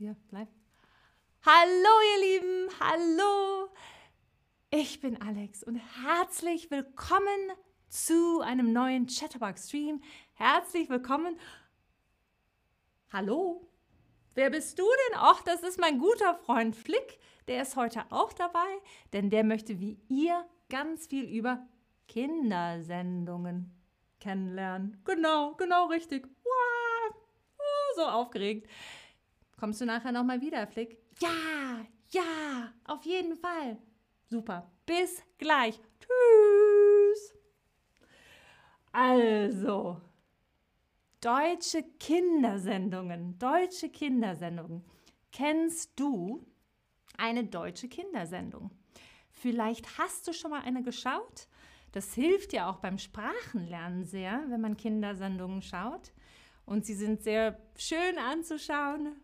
Ja, 0.00 0.16
bleib. 0.30 0.48
Hallo, 1.44 1.90
ihr 2.14 2.40
Lieben, 2.40 2.70
hallo. 2.80 3.68
Ich 4.70 4.98
bin 5.02 5.20
Alex 5.20 5.62
und 5.62 5.76
herzlich 5.76 6.70
willkommen 6.70 7.52
zu 7.90 8.40
einem 8.40 8.72
neuen 8.72 9.08
Chatterbox-Stream. 9.08 10.00
Herzlich 10.32 10.88
willkommen. 10.88 11.38
Hallo. 13.12 13.68
Wer 14.32 14.48
bist 14.48 14.78
du 14.78 14.84
denn? 14.84 15.18
Ach, 15.18 15.42
das 15.42 15.62
ist 15.62 15.78
mein 15.78 15.98
guter 15.98 16.34
Freund 16.34 16.74
Flick. 16.74 17.18
Der 17.46 17.60
ist 17.60 17.76
heute 17.76 18.02
auch 18.08 18.32
dabei, 18.32 18.80
denn 19.12 19.28
der 19.28 19.44
möchte 19.44 19.80
wie 19.80 20.00
ihr 20.08 20.48
ganz 20.70 21.08
viel 21.08 21.24
über 21.24 21.68
Kindersendungen 22.08 23.78
kennenlernen. 24.18 25.02
Genau, 25.04 25.56
genau 25.56 25.88
richtig. 25.88 26.26
Wow. 26.42 27.16
Oh, 27.58 27.96
so 27.96 28.06
aufgeregt. 28.06 28.66
Kommst 29.60 29.82
du 29.82 29.84
nachher 29.84 30.10
nochmal 30.10 30.40
wieder, 30.40 30.66
Flick? 30.66 30.96
Ja, 31.20 31.84
ja, 32.08 32.72
auf 32.84 33.04
jeden 33.04 33.36
Fall. 33.36 33.76
Super. 34.30 34.72
Bis 34.86 35.22
gleich. 35.36 35.78
Tschüss. 36.00 37.34
Also, 38.90 40.00
deutsche 41.20 41.82
Kindersendungen, 41.98 43.38
deutsche 43.38 43.90
Kindersendungen. 43.90 44.82
Kennst 45.30 45.92
du 46.00 46.42
eine 47.18 47.44
deutsche 47.44 47.88
Kindersendung? 47.88 48.70
Vielleicht 49.30 49.98
hast 49.98 50.26
du 50.26 50.32
schon 50.32 50.52
mal 50.52 50.62
eine 50.62 50.82
geschaut. 50.82 51.48
Das 51.92 52.14
hilft 52.14 52.54
ja 52.54 52.70
auch 52.70 52.78
beim 52.78 52.96
Sprachenlernen 52.96 54.06
sehr, 54.06 54.42
wenn 54.48 54.62
man 54.62 54.78
Kindersendungen 54.78 55.60
schaut. 55.60 56.12
Und 56.64 56.86
sie 56.86 56.94
sind 56.94 57.22
sehr 57.22 57.60
schön 57.76 58.16
anzuschauen. 58.16 59.20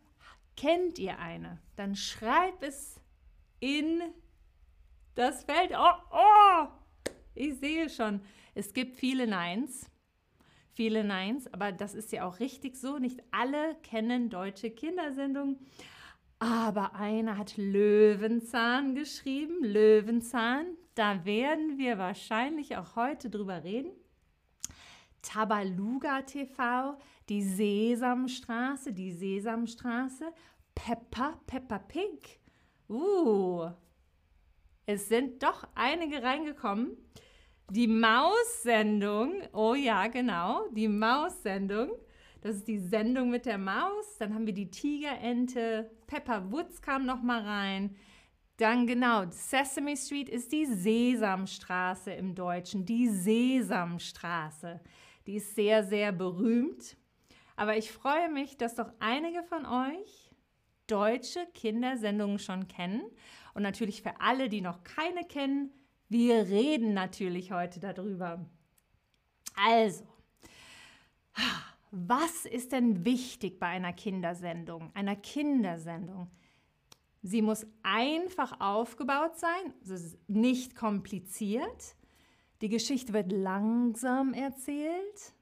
Kennt 0.57 0.99
ihr 0.99 1.19
eine? 1.19 1.59
Dann 1.77 1.95
schreib 1.95 2.63
es 2.63 3.01
in 3.61 4.01
das 5.15 5.45
Feld. 5.45 5.73
Oh, 5.77 6.03
oh! 6.11 6.67
Ich 7.35 7.59
sehe 7.59 7.91
schon, 7.91 8.21
es 8.55 8.73
gibt 8.73 8.97
viele 8.97 9.27
Neins. 9.27 9.91
Viele 10.73 11.05
Neins, 11.05 11.47
aber 11.53 11.73
das 11.73 11.95
ist 11.95 12.13
ja 12.13 12.27
auch 12.27 12.41
richtig 12.41 12.77
so. 12.77 12.99
Nicht 12.99 13.23
alle 13.31 13.77
kennen 13.83 14.31
deutsche 14.31 14.71
Kindersendungen. 14.71 15.59
Aber 16.39 16.95
einer 16.95 17.39
hat 17.39 17.57
Löwenzahn 17.57 18.95
geschrieben. 18.95 19.65
Löwenzahn, 19.65 20.67
da 20.95 21.25
werden 21.25 21.79
wir 21.79 21.97
wahrscheinlich 21.97 22.77
auch 22.77 22.97
heute 22.97 23.31
drüber 23.31 23.65
reden. 23.65 23.91
Tabaluga 25.23 26.23
TV, 26.23 26.99
die 27.29 27.43
Sesamstraße, 27.43 28.93
die 28.93 29.13
Sesamstraße, 29.13 30.33
Peppa, 30.77 31.41
Peppa 31.49 31.81
Pig. 31.81 32.39
Uh, 32.89 33.69
es 34.85 35.09
sind 35.09 35.43
doch 35.43 35.67
einige 35.75 36.23
reingekommen. 36.23 36.97
Die 37.71 37.89
Maus-Sendung, 37.89 39.43
oh 39.53 39.75
ja, 39.75 40.07
genau, 40.07 40.69
die 40.69 40.87
Maus-Sendung. 40.87 41.91
Das 42.41 42.57
ist 42.57 42.69
die 42.69 42.79
Sendung 42.79 43.31
mit 43.31 43.47
der 43.47 43.59
Maus. 43.59 44.19
Dann 44.21 44.33
haben 44.33 44.47
wir 44.47 44.55
die 44.55 44.71
Tigerente. 44.71 45.91
Pepper 46.07 46.53
Woods 46.53 46.81
kam 46.81 47.05
noch 47.05 47.21
mal 47.21 47.43
rein. 47.43 47.97
Dann 48.59 48.87
genau, 48.87 49.25
Sesame 49.31 49.97
Street 49.97 50.29
ist 50.29 50.53
die 50.53 50.67
Sesamstraße 50.67 52.13
im 52.13 52.37
Deutschen. 52.37 52.87
Die 52.87 53.09
Sesamstraße. 53.09 54.81
Die 55.27 55.37
ist 55.37 55.57
sehr, 55.57 55.83
sehr 55.83 56.13
berühmt. 56.13 56.97
Aber 57.57 57.77
ich 57.77 57.91
freue 57.91 58.31
mich, 58.31 58.57
dass 58.57 58.77
doch 58.77 58.93
einige 59.01 59.43
von 59.43 59.67
euch 59.67 60.26
deutsche 60.87 61.47
Kindersendungen 61.55 62.39
schon 62.39 62.69
kennen. 62.69 63.03
Und 63.55 63.63
natürlich 63.63 64.03
für 64.03 64.21
alle, 64.21 64.49
die 64.49 64.61
noch 64.61 64.85
keine 64.85 65.25
kennen, 65.25 65.73
wir 66.09 66.49
reden 66.49 66.95
natürlich 66.95 67.53
heute 67.53 67.81
darüber. 67.81 68.45
Also, 69.57 70.05
was 71.91 72.45
ist 72.45 72.73
denn 72.73 73.05
wichtig 73.05 73.59
bei 73.59 73.67
einer 73.67 73.93
Kindersendung? 73.93 74.91
Einer 74.95 75.17
Kindersendung. 75.17 76.31
Sie 77.23 77.43
muss 77.43 77.67
einfach 77.83 78.61
aufgebaut 78.61 79.37
sein, 79.37 79.75
also 79.81 80.17
nicht 80.29 80.77
kompliziert. 80.77 81.97
Die 82.61 82.69
Geschichte 82.69 83.13
wird 83.13 83.33
langsam 83.33 84.33
erzählt. 84.33 85.35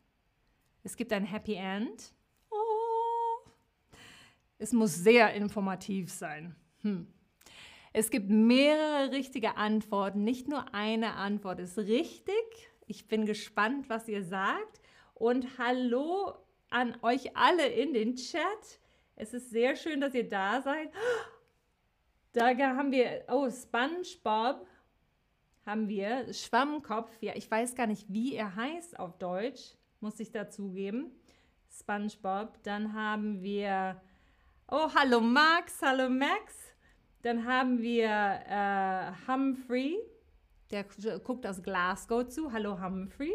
Es 0.82 0.96
gibt 0.96 1.12
ein 1.12 1.24
Happy 1.24 1.54
End. 1.54 2.14
Es 4.58 4.72
muss 4.72 4.94
sehr 4.94 5.34
informativ 5.34 6.10
sein. 6.10 6.54
Hm. 6.82 7.06
Es 7.92 8.10
gibt 8.10 8.28
mehrere 8.28 9.12
richtige 9.12 9.56
Antworten. 9.56 10.24
Nicht 10.24 10.48
nur 10.48 10.74
eine 10.74 11.14
Antwort 11.14 11.60
ist 11.60 11.78
richtig. 11.78 12.34
Ich 12.86 13.08
bin 13.08 13.24
gespannt, 13.24 13.88
was 13.88 14.08
ihr 14.08 14.24
sagt. 14.24 14.80
Und 15.14 15.58
hallo 15.58 16.34
an 16.70 16.96
euch 17.02 17.36
alle 17.36 17.66
in 17.66 17.94
den 17.94 18.16
Chat. 18.16 18.80
Es 19.16 19.32
ist 19.32 19.50
sehr 19.50 19.76
schön, 19.76 20.00
dass 20.00 20.14
ihr 20.14 20.28
da 20.28 20.60
seid. 20.60 20.90
Da 22.32 22.56
haben 22.56 22.90
wir, 22.90 23.24
oh, 23.28 23.48
SpongeBob 23.48 24.66
haben 25.64 25.88
wir, 25.88 26.32
Schwammkopf. 26.32 27.10
Ja, 27.20 27.34
ich 27.36 27.48
weiß 27.48 27.76
gar 27.76 27.86
nicht, 27.86 28.12
wie 28.12 28.34
er 28.34 28.56
heißt 28.56 28.98
auf 28.98 29.16
Deutsch, 29.18 29.76
muss 30.00 30.18
ich 30.18 30.32
dazugeben. 30.32 31.12
SpongeBob. 31.70 32.60
Dann 32.64 32.92
haben 32.92 33.42
wir, 33.42 34.00
oh, 34.68 34.88
hallo 34.94 35.20
Max, 35.20 35.82
hallo 35.82 36.08
Max. 36.08 36.72
Dann 37.22 37.44
haben 37.44 37.80
wir 37.80 38.08
äh, 38.08 39.12
Humphrey, 39.26 39.98
der 40.70 40.84
guckt 41.20 41.46
aus 41.46 41.62
Glasgow 41.62 42.26
zu. 42.28 42.52
Hallo 42.52 42.80
Humphrey. 42.80 43.34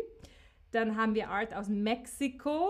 Dann 0.71 0.95
haben 0.95 1.13
wir 1.15 1.29
Art 1.29 1.53
aus 1.53 1.67
Mexiko. 1.67 2.69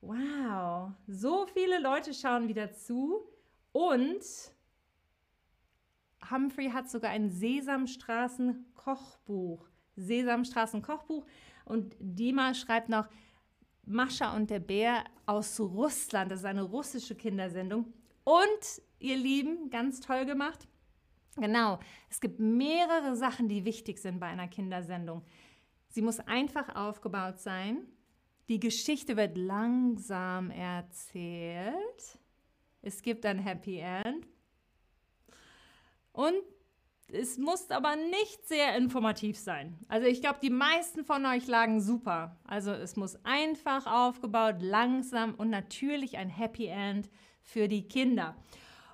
Wow, 0.00 0.90
so 1.06 1.46
viele 1.46 1.80
Leute 1.80 2.12
schauen 2.12 2.48
wieder 2.48 2.72
zu. 2.72 3.24
Und 3.72 4.24
Humphrey 6.30 6.70
hat 6.70 6.90
sogar 6.90 7.12
ein 7.12 7.30
Sesamstraßen-Kochbuch. 7.30 9.64
Sesamstraßen-Kochbuch. 9.96 11.24
Und 11.64 11.94
Dima 11.98 12.54
schreibt 12.54 12.88
noch, 12.88 13.08
Mascha 13.86 14.34
und 14.34 14.50
der 14.50 14.60
Bär 14.60 15.04
aus 15.26 15.58
Russland. 15.60 16.30
Das 16.30 16.40
ist 16.40 16.44
eine 16.46 16.62
russische 16.62 17.14
Kindersendung. 17.14 17.92
Und 18.24 18.82
ihr 18.98 19.16
Lieben, 19.16 19.70
ganz 19.70 20.00
toll 20.00 20.24
gemacht. 20.24 20.66
Genau, 21.36 21.80
es 22.08 22.20
gibt 22.20 22.38
mehrere 22.38 23.16
Sachen, 23.16 23.48
die 23.48 23.64
wichtig 23.64 23.98
sind 23.98 24.20
bei 24.20 24.26
einer 24.26 24.48
Kindersendung. 24.48 25.22
Sie 25.88 26.02
muss 26.02 26.20
einfach 26.20 26.74
aufgebaut 26.74 27.40
sein. 27.40 27.86
Die 28.48 28.60
Geschichte 28.60 29.16
wird 29.16 29.36
langsam 29.36 30.50
erzählt. 30.50 32.18
Es 32.82 33.02
gibt 33.02 33.24
ein 33.26 33.38
Happy 33.38 33.78
End. 33.78 34.26
Und 36.12 36.42
es 37.14 37.38
muss 37.38 37.70
aber 37.70 37.96
nicht 37.96 38.46
sehr 38.46 38.76
informativ 38.76 39.38
sein. 39.38 39.78
Also 39.88 40.06
ich 40.06 40.20
glaube, 40.20 40.38
die 40.42 40.50
meisten 40.50 41.04
von 41.04 41.24
euch 41.26 41.46
lagen 41.46 41.80
super. 41.80 42.36
Also 42.44 42.72
es 42.72 42.96
muss 42.96 43.18
einfach 43.24 43.86
aufgebaut, 43.86 44.56
langsam 44.60 45.34
und 45.34 45.50
natürlich 45.50 46.16
ein 46.16 46.28
Happy 46.28 46.66
End 46.66 47.08
für 47.40 47.68
die 47.68 47.86
Kinder. 47.86 48.36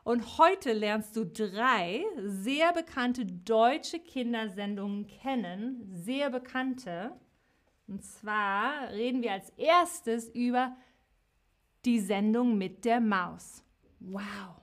Und 0.05 0.39
heute 0.39 0.73
lernst 0.73 1.17
du 1.17 1.25
drei 1.25 2.05
sehr 2.19 2.73
bekannte 2.73 3.27
deutsche 3.27 4.01
Kindersendungen 4.01 5.07
kennen, 5.07 5.89
sehr 5.93 6.31
bekannte. 6.31 7.13
Und 7.87 8.05
zwar 8.05 8.91
reden 8.91 9.23
wir 9.23 9.33
als 9.33 9.51
erstes 9.51 10.29
über 10.29 10.77
die 11.85 12.01
Sendung 12.01 12.57
mit 12.57 12.85
der 12.85 13.01
Maus. 13.01 13.63
Wow. 14.01 14.61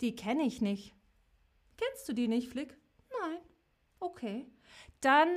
Die 0.00 0.14
kenne 0.14 0.44
ich 0.44 0.60
nicht. 0.60 0.97
Kennst 1.78 2.08
du 2.08 2.12
die 2.12 2.28
nicht, 2.28 2.50
Flick? 2.50 2.76
Nein. 3.20 3.38
Okay. 4.00 4.46
Dann 5.00 5.28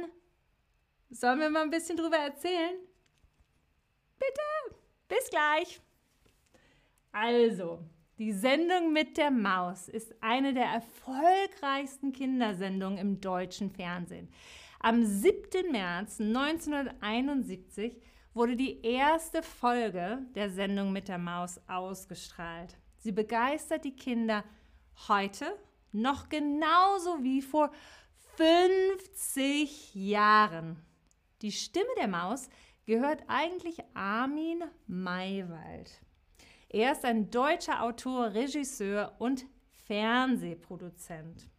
sollen 1.10 1.40
wir 1.40 1.50
mal 1.50 1.64
ein 1.64 1.70
bisschen 1.70 1.96
drüber 1.98 2.18
erzählen? 2.18 2.76
Bitte. 4.20 4.76
Bis 5.08 5.30
gleich. 5.30 5.80
Also, 7.12 7.84
die 8.18 8.32
Sendung 8.32 8.94
mit 8.94 9.18
der 9.18 9.32
Maus 9.32 9.88
ist 9.88 10.14
eine 10.22 10.54
der 10.54 10.66
erfolgreichsten 10.66 12.14
Kindersendungen 12.14 12.98
im 12.98 13.22
deutschen 13.22 13.72
Fernsehen. 13.72 14.30
Am 14.80 15.04
7. 15.04 15.72
März 15.72 16.20
1971 16.20 18.02
wurde 18.34 18.56
die 18.56 18.82
erste 18.82 19.44
Folge 19.44 20.20
der 20.36 20.50
Sendung 20.50 20.92
mit 20.92 21.08
der 21.08 21.18
Maus 21.18 21.60
ausgestrahlt. 21.68 22.78
Sie 22.98 23.12
begeistert 23.12 23.84
die 23.84 23.96
Kinder 23.96 24.44
heute 25.08 25.58
noch 25.92 26.30
genauso 26.30 27.24
wie 27.24 27.42
vor 27.42 27.72
50 28.38 29.94
Jahren. 29.96 30.82
Die 31.42 31.52
Stimme 31.52 31.90
der 31.98 32.08
Maus 32.08 32.50
gehört 32.86 33.24
eigentlich 33.28 33.78
Armin 33.94 34.64
Maywald. 34.88 36.02
Er 36.70 36.94
ist 36.94 37.04
ein 37.04 37.30
deutscher 37.30 37.84
Autor, 37.84 38.34
Regisseur 38.34 39.16
und 39.20 39.46
Fernsehproduzent. 39.86 41.50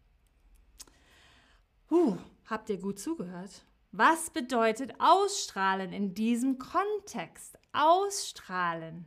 Huh, 1.91 2.17
habt 2.47 2.71
ihr 2.71 2.79
gut 2.79 2.99
zugehört? 2.99 3.67
Was 3.91 4.31
bedeutet 4.31 4.95
ausstrahlen 4.99 5.93
in 5.93 6.15
diesem 6.15 6.59
Kontext? 6.59 7.59
Ausstrahlen. 7.75 9.07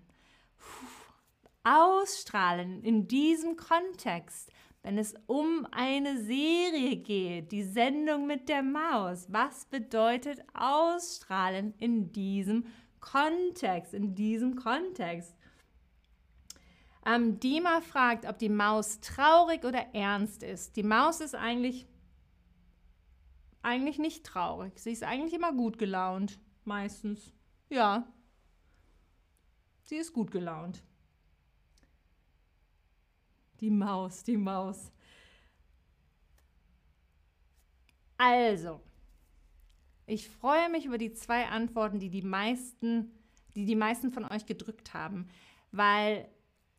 Puh, 0.60 1.06
ausstrahlen 1.63 2.83
in 2.83 3.07
diesem 3.07 3.57
Kontext, 3.57 4.51
wenn 4.86 5.00
es 5.00 5.16
um 5.26 5.68
eine 5.72 6.22
Serie 6.22 6.98
geht, 6.98 7.52
die 7.52 7.64
Sendung 7.64 8.28
mit 8.28 8.50
der 8.50 8.62
Maus. 8.62 9.26
Was 9.30 9.66
bedeutet 9.66 10.44
ausstrahlen 10.54 11.74
in 11.80 12.12
diesem 12.12 12.68
Kontext? 13.00 13.96
In 13.96 14.14
diesem 14.14 14.56
Kontext. 14.56 15.36
Ähm, 17.04 17.40
Dima 17.40 17.82
fragt, 17.82 18.28
ob 18.28 18.38
die 18.38 18.50
Maus 18.50 19.00
traurig 19.00 19.66
oder 19.66 19.88
ernst 19.96 20.44
ist. 20.44 20.76
Die 20.76 20.84
Maus 20.84 21.20
ist 21.20 21.34
eigentlich 21.34 21.88
eigentlich 23.64 23.98
nicht 23.98 24.24
traurig. 24.24 24.78
Sie 24.78 24.92
ist 24.92 25.02
eigentlich 25.02 25.34
immer 25.34 25.52
gut 25.52 25.80
gelaunt, 25.80 26.40
meistens. 26.64 27.34
Ja. 27.70 28.06
Sie 29.81 29.96
ist 29.96 30.14
gut 30.14 30.30
gelaunt. 30.30 30.84
Die 33.66 33.72
Maus, 33.72 34.24
die 34.24 34.38
Maus. 34.38 34.92
Also, 38.16 38.80
ich 40.06 40.30
freue 40.30 40.70
mich 40.70 40.86
über 40.86 41.00
die 41.00 41.14
zwei 41.14 41.48
Antworten, 41.48 41.98
die 41.98 42.12
die 42.12 42.22
meisten, 42.22 43.12
die 43.56 43.66
die 43.66 43.76
meisten 43.76 44.12
von 44.12 44.24
euch 44.26 44.46
gedrückt 44.46 44.94
haben, 44.94 45.30
weil 45.72 46.30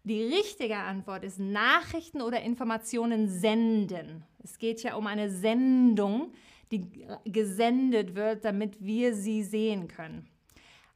die 0.05 0.23
richtige 0.23 0.77
Antwort 0.77 1.25
ist 1.25 1.41
Nachrichten 1.41 2.23
oder 2.23 2.41
Informationen 2.43 3.29
senden. 3.29 4.25
Es 4.45 4.57
geht 4.57 4.85
ja 4.85 4.95
um 4.95 5.09
eine 5.09 5.29
Sendung 5.29 6.33
die 6.71 6.89
gesendet 7.25 8.15
wird, 8.15 8.45
damit 8.45 8.85
wir 8.85 9.13
sie 9.13 9.43
sehen 9.43 9.89
können. 9.89 10.29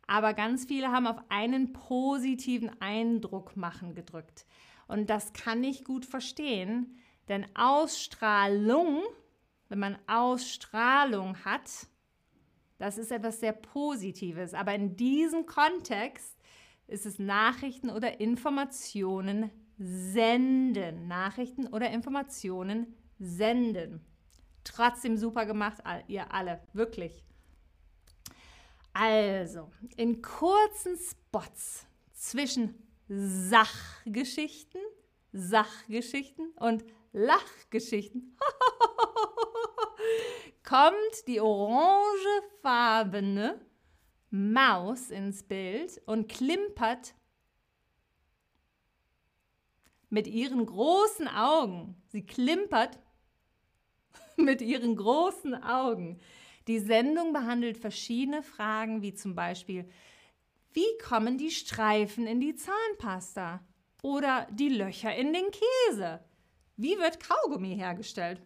Aber 0.06 0.34
ganz 0.34 0.66
viele 0.66 0.90
haben 0.92 1.08
auf 1.08 1.18
einen 1.28 1.72
positiven 1.72 2.70
Eindruck 2.80 3.56
machen 3.56 3.94
gedrückt. 3.94 4.46
Und 4.90 5.08
das 5.08 5.32
kann 5.32 5.62
ich 5.62 5.84
gut 5.84 6.04
verstehen, 6.04 6.98
denn 7.28 7.46
Ausstrahlung, 7.54 9.04
wenn 9.68 9.78
man 9.78 9.96
Ausstrahlung 10.08 11.36
hat, 11.44 11.86
das 12.78 12.98
ist 12.98 13.12
etwas 13.12 13.38
sehr 13.38 13.52
Positives. 13.52 14.52
Aber 14.52 14.74
in 14.74 14.96
diesem 14.96 15.46
Kontext 15.46 16.36
ist 16.88 17.06
es 17.06 17.20
Nachrichten 17.20 17.88
oder 17.88 18.18
Informationen 18.18 19.50
senden. 19.78 21.06
Nachrichten 21.06 21.68
oder 21.68 21.90
Informationen 21.90 22.96
senden. 23.20 24.04
Trotzdem 24.64 25.16
super 25.16 25.46
gemacht, 25.46 25.78
ihr 26.08 26.34
alle, 26.34 26.60
wirklich. 26.72 27.22
Also, 28.92 29.70
in 29.96 30.20
kurzen 30.20 30.98
Spots 30.98 31.86
zwischen 32.12 32.89
Sachgeschichten, 33.12 34.80
Sachgeschichten 35.32 36.50
und 36.50 36.84
Lachgeschichten 37.12 38.36
kommt 40.62 41.26
die 41.26 41.40
orangefarbene 41.40 43.60
Maus 44.30 45.10
ins 45.10 45.42
Bild 45.42 46.00
und 46.06 46.28
klimpert 46.28 47.16
mit 50.08 50.28
ihren 50.28 50.64
großen 50.64 51.26
Augen. 51.26 52.00
Sie 52.06 52.24
klimpert 52.24 53.00
mit 54.36 54.62
ihren 54.62 54.94
großen 54.94 55.60
Augen. 55.64 56.20
Die 56.68 56.78
Sendung 56.78 57.32
behandelt 57.32 57.76
verschiedene 57.76 58.44
Fragen, 58.44 59.02
wie 59.02 59.14
zum 59.14 59.34
Beispiel, 59.34 59.90
wie 60.72 60.98
kommen 61.02 61.38
die 61.38 61.50
Streifen 61.50 62.26
in 62.26 62.40
die 62.40 62.54
Zahnpasta? 62.54 63.60
Oder 64.02 64.46
die 64.50 64.68
Löcher 64.68 65.14
in 65.14 65.32
den 65.32 65.50
Käse? 65.50 66.24
Wie 66.76 66.96
wird 66.96 67.22
Kaugummi 67.22 67.76
hergestellt? 67.76 68.40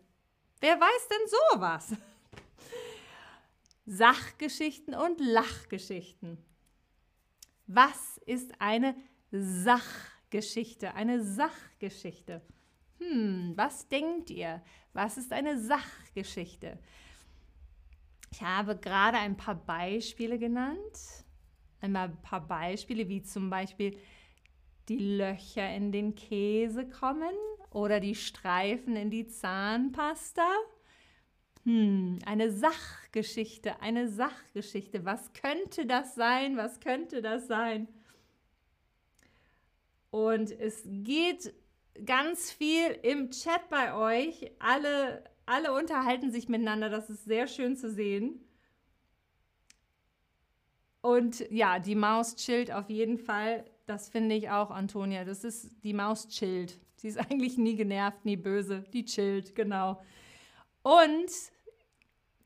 Wer 0.60 0.80
weiß 0.80 1.08
denn 1.08 1.28
sowas? 1.52 1.92
Sachgeschichten 3.86 4.94
und 4.94 5.20
Lachgeschichten. 5.20 6.38
Was 7.66 8.18
ist 8.26 8.60
eine 8.60 8.96
Sachgeschichte? 9.30 10.94
Eine 10.94 11.22
Sachgeschichte. 11.22 12.42
Hm, 12.98 13.52
was 13.56 13.88
denkt 13.88 14.30
ihr? 14.30 14.62
Was 14.92 15.16
ist 15.16 15.32
eine 15.32 15.60
Sachgeschichte? 15.60 16.78
Ich 18.32 18.42
habe 18.42 18.76
gerade 18.76 19.18
ein 19.18 19.36
paar 19.36 19.54
Beispiele 19.54 20.38
genannt. 20.38 21.23
Einmal 21.80 22.08
ein 22.08 22.22
paar 22.22 22.46
Beispiele, 22.46 23.08
wie 23.08 23.22
zum 23.22 23.50
Beispiel 23.50 23.98
die 24.88 25.16
Löcher 25.16 25.74
in 25.74 25.92
den 25.92 26.14
Käse 26.14 26.88
kommen 26.88 27.34
oder 27.70 28.00
die 28.00 28.14
Streifen 28.14 28.96
in 28.96 29.10
die 29.10 29.26
Zahnpasta. 29.26 30.46
Hm, 31.64 32.18
eine 32.26 32.50
Sachgeschichte, 32.50 33.80
eine 33.80 34.08
Sachgeschichte. 34.08 35.04
Was 35.04 35.32
könnte 35.32 35.86
das 35.86 36.14
sein? 36.14 36.56
Was 36.56 36.80
könnte 36.80 37.22
das 37.22 37.46
sein? 37.46 37.88
Und 40.10 40.52
es 40.52 40.82
geht 40.86 41.54
ganz 42.04 42.52
viel 42.52 42.90
im 43.02 43.30
Chat 43.30 43.68
bei 43.70 43.94
euch. 43.94 44.52
Alle, 44.58 45.24
alle 45.46 45.72
unterhalten 45.72 46.30
sich 46.30 46.48
miteinander. 46.48 46.90
Das 46.90 47.08
ist 47.08 47.24
sehr 47.24 47.46
schön 47.46 47.76
zu 47.76 47.90
sehen. 47.90 48.43
Und 51.04 51.44
ja, 51.50 51.80
die 51.80 51.96
Maus 51.96 52.34
chillt 52.34 52.72
auf 52.72 52.88
jeden 52.88 53.18
Fall. 53.18 53.66
Das 53.84 54.08
finde 54.08 54.36
ich 54.36 54.48
auch, 54.48 54.70
Antonia. 54.70 55.26
Das 55.26 55.44
ist, 55.44 55.84
die 55.84 55.92
Maus 55.92 56.28
chillt. 56.28 56.80
Sie 56.96 57.08
ist 57.08 57.18
eigentlich 57.30 57.58
nie 57.58 57.76
genervt, 57.76 58.24
nie 58.24 58.36
böse. 58.36 58.84
Die 58.94 59.04
chillt, 59.04 59.54
genau. 59.54 60.00
Und 60.82 61.30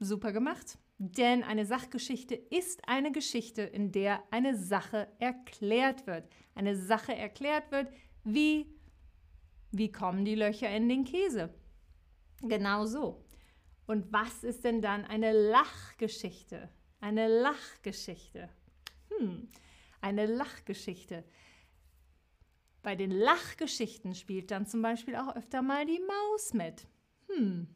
super 0.01 0.33
gemacht. 0.33 0.77
Denn 0.99 1.45
eine 1.45 1.67
Sachgeschichte 1.67 2.35
ist 2.35 2.89
eine 2.89 3.13
Geschichte, 3.13 3.63
in 3.63 3.93
der 3.93 4.25
eine 4.33 4.57
Sache 4.57 5.07
erklärt 5.21 6.09
wird. 6.09 6.29
Eine 6.57 6.75
Sache 6.75 7.15
erklärt 7.15 7.71
wird, 7.71 7.89
wie 8.25 8.67
wie 9.71 9.93
kommen 9.93 10.25
die 10.25 10.35
Löcher 10.35 10.69
in 10.75 10.89
den 10.89 11.05
Käse? 11.05 11.55
Genau 12.43 12.87
so. 12.87 13.25
Und 13.87 14.13
was 14.13 14.43
ist 14.43 14.65
denn 14.65 14.83
dann 14.83 15.05
eine 15.05 15.31
Lachgeschichte? 15.31 16.69
Eine 17.01 17.29
Lachgeschichte. 17.29 18.49
Hm, 19.11 19.49
eine 20.01 20.27
Lachgeschichte. 20.27 21.25
Bei 22.83 22.97
den 22.97 23.11
Lachgeschichten 23.11 24.15
spielt 24.15 24.51
dann 24.51 24.67
zum 24.67 24.83
Beispiel 24.83 25.17
auch 25.17 25.35
öfter 25.37 25.63
mal 25.63 25.85
die 25.87 26.01
Maus 26.01 26.55
mit. 26.55 26.87
Hm, 27.29 27.69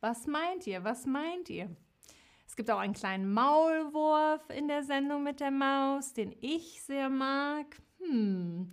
was 0.00 0.26
meint 0.26 0.66
ihr? 0.66 0.84
Was 0.84 1.06
meint 1.06 1.50
ihr? 1.50 1.74
Es 2.46 2.56
gibt 2.56 2.70
auch 2.70 2.78
einen 2.78 2.94
kleinen 2.94 3.32
Maulwurf 3.32 4.48
in 4.50 4.68
der 4.68 4.82
Sendung 4.82 5.22
mit 5.22 5.40
der 5.40 5.50
Maus, 5.50 6.12
den 6.12 6.34
ich 6.40 6.82
sehr 6.82 7.08
mag. 7.08 7.76
Hm, 7.98 8.70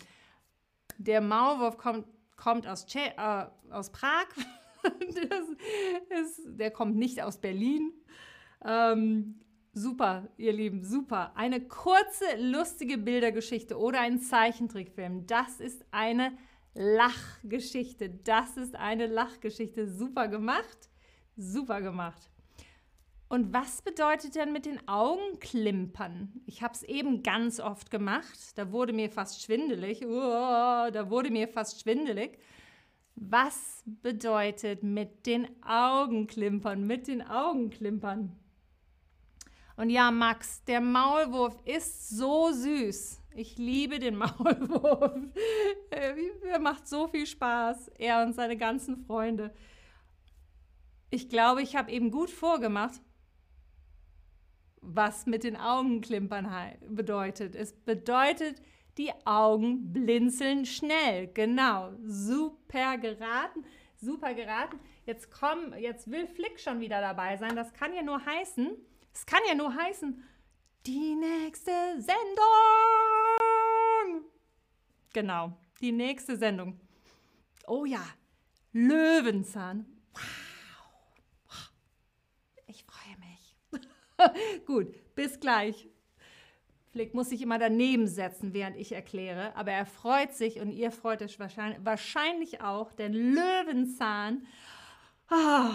der 0.97 1.21
Maulwurf 1.21 1.77
kommt 1.77 2.07
kommt 2.43 2.67
aus, 2.67 2.85
Tschä 2.85 3.13
äh, 3.17 3.45
aus 3.71 3.91
Prag. 3.91 4.27
ist, 6.09 6.41
der 6.45 6.71
kommt 6.71 6.97
nicht 6.97 7.21
aus 7.21 7.39
Berlin. 7.39 7.93
Ähm, 8.65 9.39
super, 9.73 10.29
ihr 10.37 10.53
Lieben, 10.53 10.83
super. 10.83 11.31
Eine 11.35 11.61
kurze, 11.61 12.25
lustige 12.37 12.97
Bildergeschichte 12.97 13.77
oder 13.77 13.99
ein 13.99 14.19
Zeichentrickfilm. 14.19 15.25
Das 15.27 15.59
ist 15.59 15.83
eine 15.91 16.31
Lachgeschichte. 16.73 18.09
Das 18.09 18.57
ist 18.57 18.75
eine 18.75 19.07
Lachgeschichte. 19.07 19.87
Super 19.87 20.27
gemacht. 20.27 20.89
Super 21.35 21.81
gemacht. 21.81 22.29
Und 23.29 23.51
was 23.51 23.81
bedeutet 23.81 24.35
denn 24.35 24.53
mit 24.53 24.67
den 24.67 24.87
Augen 24.87 25.39
klimpern? 25.39 26.31
Ich 26.45 26.61
habe 26.61 26.75
es 26.75 26.83
eben 26.83 27.23
ganz 27.23 27.59
oft 27.59 27.89
gemacht. 27.89 28.37
Da 28.55 28.71
wurde 28.71 28.93
mir 28.93 29.09
fast 29.09 29.41
schwindelig. 29.41 30.05
Oh, 30.05 30.89
da 30.91 31.09
wurde 31.09 31.31
mir 31.31 31.47
fast 31.47 31.81
schwindelig. 31.81 32.37
Was 33.15 33.83
bedeutet 33.85 34.83
mit 34.83 35.25
den 35.25 35.47
Augen 35.63 36.27
klimpern? 36.27 36.85
Mit 36.85 37.07
den 37.07 37.21
Augen 37.23 37.71
klimpern. 37.71 38.35
Und 39.75 39.89
ja, 39.89 40.11
Max, 40.11 40.63
der 40.65 40.81
Maulwurf 40.81 41.55
ist 41.65 42.09
so 42.09 42.51
süß. 42.51 43.21
Ich 43.35 43.57
liebe 43.57 43.99
den 43.99 44.15
Maulwurf. 44.17 45.19
Er 45.89 46.59
macht 46.59 46.87
so 46.87 47.07
viel 47.07 47.25
Spaß. 47.25 47.89
Er 47.97 48.23
und 48.23 48.33
seine 48.33 48.57
ganzen 48.57 48.97
Freunde. 48.97 49.53
Ich 51.09 51.29
glaube, 51.29 51.61
ich 51.61 51.75
habe 51.75 51.91
eben 51.91 52.11
gut 52.11 52.29
vorgemacht 52.29 53.01
was 54.83 55.25
mit 55.25 55.43
den 55.43 55.55
Augenklimpern 55.55 56.49
bedeutet. 56.89 57.55
Es 57.55 57.73
bedeutet 57.73 58.61
Die 58.97 59.11
Augen 59.25 59.91
blinzeln 59.91 60.65
schnell. 60.65 61.27
Genau. 61.33 61.93
Super 62.03 62.97
geraten. 62.97 63.65
Super 63.95 64.35
geraten. 64.35 64.79
Jetzt 65.05 65.31
komm, 65.31 65.73
jetzt 65.79 66.11
will 66.11 66.27
Flick 66.27 66.59
schon 66.59 66.79
wieder 66.79 67.01
dabei 67.01 67.37
sein. 67.37 67.55
Das 67.55 67.73
kann 67.73 67.93
ja 67.95 68.03
nur 68.03 68.23
heißen, 68.23 68.69
es 69.13 69.25
kann 69.25 69.41
ja 69.47 69.55
nur 69.55 69.73
heißen, 69.75 70.23
die 70.85 71.15
nächste 71.15 71.71
Sendung. 71.97 72.43
Genau, 75.13 75.57
die 75.79 75.91
nächste 75.91 76.35
Sendung. 76.35 76.79
Oh 77.67 77.85
ja, 77.85 78.03
Löwenzahn. 78.73 79.85
Wow. 80.13 81.71
Ich 82.67 82.83
freue 82.83 83.17
mich. 83.19 84.65
Gut, 84.65 85.15
bis 85.15 85.39
gleich. 85.39 85.87
Flick 86.91 87.13
muss 87.13 87.29
sich 87.29 87.41
immer 87.41 87.57
daneben 87.57 88.07
setzen, 88.07 88.53
während 88.53 88.77
ich 88.77 88.91
erkläre, 88.91 89.55
aber 89.55 89.71
er 89.71 89.87
freut 89.87 90.33
sich 90.33 90.59
und 90.59 90.71
ihr 90.71 90.91
freut 90.91 91.23
euch 91.23 91.39
wahrscheinlich, 91.39 91.83
wahrscheinlich 91.83 92.61
auch, 92.61 92.91
denn 92.93 93.13
Löwenzahn 93.13 94.45
oh, 95.31 95.71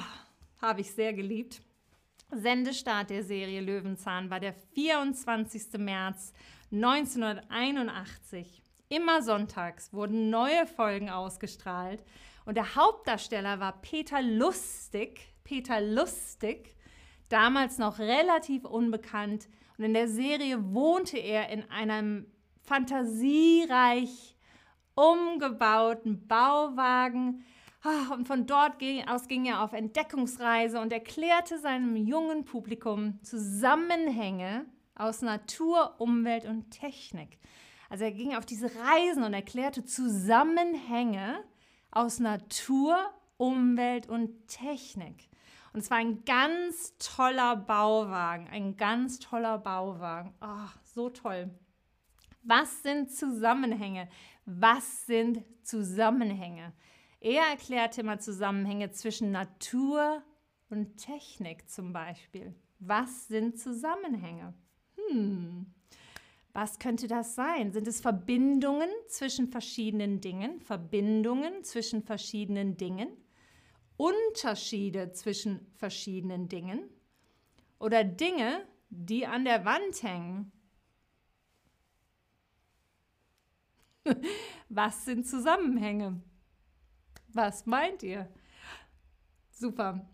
habe 0.60 0.80
ich 0.80 0.92
sehr 0.92 1.12
geliebt. 1.12 1.60
Sendestart 2.30 3.08
der 3.08 3.24
Serie 3.24 3.62
Löwenzahn 3.62 4.28
war 4.28 4.38
der 4.38 4.52
24. 4.52 5.78
März 5.78 6.34
1981. 6.70 8.62
Immer 8.90 9.22
sonntags 9.22 9.94
wurden 9.94 10.28
neue 10.28 10.66
Folgen 10.66 11.08
ausgestrahlt 11.08 12.04
und 12.44 12.56
der 12.56 12.74
Hauptdarsteller 12.74 13.60
war 13.60 13.80
Peter 13.80 14.20
Lustig. 14.20 15.34
Peter 15.42 15.80
Lustig, 15.80 16.76
damals 17.30 17.78
noch 17.78 17.98
relativ 17.98 18.66
unbekannt 18.66 19.48
und 19.78 19.84
in 19.84 19.94
der 19.94 20.08
Serie 20.08 20.74
wohnte 20.74 21.16
er 21.16 21.48
in 21.48 21.70
einem 21.70 22.26
fantasiereich 22.62 24.36
umgebauten 24.94 26.26
Bauwagen 26.26 27.42
und 28.12 28.26
von 28.26 28.46
dort 28.46 28.82
aus 29.06 29.28
ging 29.28 29.46
er 29.46 29.62
auf 29.62 29.72
Entdeckungsreise 29.72 30.80
und 30.80 30.92
erklärte 30.92 31.58
seinem 31.58 31.96
jungen 31.96 32.44
Publikum 32.44 33.22
Zusammenhänge 33.22 34.66
aus 34.96 35.22
Natur, 35.22 35.94
Umwelt 35.98 36.44
und 36.44 36.70
Technik. 36.70 37.38
Also 37.88 38.04
er 38.04 38.12
ging 38.12 38.34
auf 38.34 38.44
diese 38.44 38.70
Reisen 38.74 39.22
und 39.22 39.32
erklärte 39.32 39.84
Zusammenhänge 39.84 41.42
aus 41.90 42.18
Natur, 42.18 42.98
Umwelt 43.36 44.08
und 44.08 44.48
Technik. 44.48 45.28
Und 45.72 45.80
es 45.80 45.90
war 45.90 45.98
ein 45.98 46.24
ganz 46.24 46.96
toller 46.98 47.56
Bauwagen, 47.56 48.48
ein 48.48 48.76
ganz 48.76 49.20
toller 49.20 49.58
Bauwagen. 49.58 50.34
Oh, 50.40 50.68
so 50.82 51.08
toll. 51.10 51.50
Was 52.42 52.82
sind 52.82 53.12
Zusammenhänge? 53.12 54.08
Was 54.44 55.06
sind 55.06 55.44
Zusammenhänge? 55.62 56.72
Er 57.20 57.42
erklärte 57.50 58.02
immer 58.02 58.18
Zusammenhänge 58.20 58.90
zwischen 58.92 59.32
Natur 59.32 60.22
und 60.70 60.96
Technik 60.98 61.68
zum 61.68 61.92
Beispiel. 61.92 62.54
Was 62.78 63.26
sind 63.26 63.58
Zusammenhänge? 63.58 64.54
Hm, 64.96 65.66
was 66.52 66.78
könnte 66.78 67.08
das 67.08 67.34
sein? 67.34 67.72
Sind 67.72 67.88
es 67.88 68.00
Verbindungen 68.00 68.88
zwischen 69.08 69.48
verschiedenen 69.48 70.20
Dingen? 70.20 70.60
Verbindungen 70.60 71.64
zwischen 71.64 72.02
verschiedenen 72.02 72.76
Dingen? 72.76 73.08
Unterschiede 73.96 75.12
zwischen 75.12 75.66
verschiedenen 75.74 76.48
Dingen? 76.48 76.88
Oder 77.80 78.04
Dinge, 78.04 78.64
die 78.90 79.26
an 79.26 79.44
der 79.44 79.64
Wand 79.64 80.02
hängen? 80.02 80.52
Was 84.68 85.04
sind 85.04 85.26
Zusammenhänge? 85.26 86.20
Was 87.32 87.66
meint 87.66 88.02
ihr? 88.02 88.28
Super. 89.50 90.08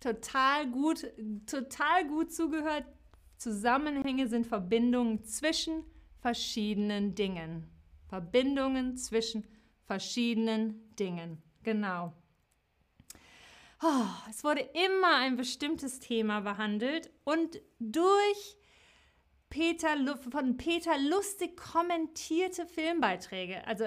Total 0.00 0.68
gut, 0.70 1.06
total 1.46 2.06
gut 2.06 2.32
zugehört. 2.32 2.86
Zusammenhänge 3.36 4.28
sind 4.28 4.46
Verbindungen 4.46 5.24
zwischen 5.24 5.84
verschiedenen 6.20 7.14
Dingen. 7.14 7.68
Verbindungen 8.08 8.96
zwischen 8.96 9.44
verschiedenen 9.84 10.94
Dingen. 10.96 11.42
Genau. 11.62 12.12
Oh, 13.82 14.06
es 14.30 14.44
wurde 14.44 14.60
immer 14.86 15.16
ein 15.16 15.36
bestimmtes 15.36 15.98
Thema 15.98 16.40
behandelt 16.40 17.10
und 17.24 17.60
durch 17.80 18.56
Peter, 19.50 19.96
von 20.30 20.56
Peter 20.56 20.96
Lustig 20.98 21.56
kommentierte 21.56 22.64
Filmbeiträge, 22.66 23.66
also 23.66 23.84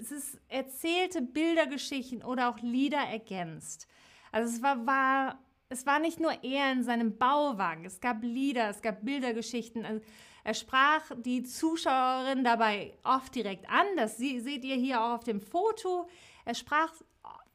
es 0.00 0.10
ist 0.10 0.40
erzählte 0.48 1.22
Bildergeschichten 1.22 2.22
oder 2.22 2.50
auch 2.50 2.58
Lieder 2.60 2.98
ergänzt. 2.98 3.88
Also 4.32 4.54
es 4.54 4.62
war, 4.62 4.86
war, 4.86 5.38
es 5.68 5.86
war 5.86 5.98
nicht 5.98 6.20
nur 6.20 6.32
er 6.42 6.72
in 6.72 6.82
seinem 6.82 7.16
Bauwagen, 7.16 7.84
es 7.84 8.00
gab 8.00 8.22
Lieder, 8.22 8.68
es 8.68 8.82
gab 8.82 9.04
Bildergeschichten. 9.04 9.84
Also 9.84 10.00
er 10.44 10.54
sprach 10.54 11.10
die 11.16 11.42
Zuschauerin 11.42 12.44
dabei 12.44 12.98
oft 13.02 13.34
direkt 13.34 13.68
an, 13.70 13.86
das 13.96 14.18
seht 14.18 14.64
ihr 14.64 14.76
hier 14.76 15.02
auch 15.02 15.14
auf 15.14 15.24
dem 15.24 15.40
Foto. 15.40 16.08
Er 16.44 16.54
sprach 16.54 16.92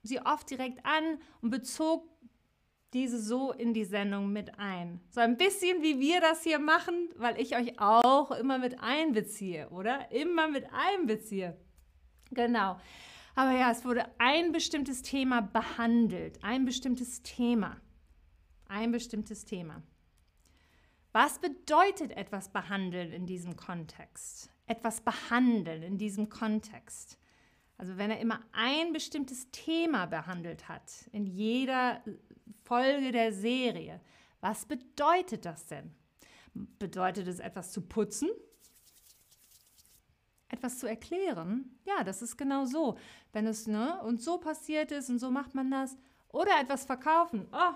sie 0.02 0.20
oft 0.22 0.50
direkt 0.50 0.86
an 0.86 1.20
und 1.42 1.52
bezog 1.52 2.08
diese 2.94 3.22
so 3.22 3.52
in 3.52 3.74
die 3.74 3.86
Sendung 3.86 4.32
mit 4.32 4.58
ein. 4.58 5.00
So 5.12 5.22
ein 5.22 5.38
bisschen 5.38 5.84
wie 5.84 6.00
wir 6.00 6.22
das 6.22 6.44
hier 6.44 6.60
machen, 6.60 7.10
weil 7.16 7.40
ich 7.40 7.56
euch 7.56 7.80
auch 7.80 8.32
immer 8.32 8.58
mit 8.58 8.82
einbeziehe, 8.82 9.70
oder? 9.70 10.12
Immer 10.12 10.48
mit 10.48 10.66
einbeziehe. 10.74 11.56
Genau. 12.32 12.80
Aber 13.36 13.52
ja, 13.52 13.72
es 13.72 13.86
wurde 13.86 14.06
ein 14.18 14.52
bestimmtes 14.52 15.02
Thema 15.02 15.42
behandelt. 15.42 16.44
Ein 16.44 16.66
bestimmtes 16.66 17.22
Thema. 17.24 17.78
Ein 18.68 18.92
bestimmtes 18.92 19.46
Thema. 19.46 19.82
Was 21.12 21.40
bedeutet 21.40 22.12
etwas 22.12 22.50
behandeln 22.50 23.12
in 23.12 23.26
diesem 23.26 23.56
Kontext? 23.56 24.52
Etwas 24.68 25.02
behandeln 25.02 25.82
in 25.82 25.98
diesem 25.98 26.30
Kontext. 26.30 27.18
Also 27.78 27.98
wenn 27.98 28.12
er 28.12 28.20
immer 28.20 28.42
ein 28.52 28.94
bestimmtes 28.94 29.50
Thema 29.52 30.06
behandelt 30.06 30.68
hat 30.68 31.10
in 31.14 31.26
jeder 31.26 32.04
Folge 32.64 33.12
der 33.12 33.32
Serie, 33.32 34.02
was 34.42 34.66
bedeutet 34.66 35.46
das 35.46 35.66
denn? 35.66 35.96
Bedeutet 36.54 37.28
es 37.28 37.40
etwas 37.40 37.72
zu 37.72 37.82
putzen? 37.82 38.30
Etwas 40.50 40.80
zu 40.80 40.88
erklären, 40.88 41.78
ja, 41.86 42.04
das 42.04 42.22
ist 42.22 42.38
genau 42.38 42.66
so. 42.66 42.98
Wenn 43.32 43.48
es, 43.48 43.68
ne, 43.68 44.02
und 44.04 44.22
so 44.22 44.38
passiert 44.40 44.92
ist 44.92 45.10
und 45.10 45.20
so 45.20 45.32
macht 45.32 45.56
man 45.56 45.72
das. 45.72 45.96
Oder 46.30 46.60
etwas 46.60 46.86
verkaufen. 46.86 47.48
Oh, 47.52 47.74